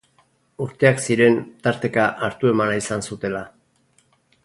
[0.65, 3.43] Urteak ziren tarteka hartu-emana izan zutela.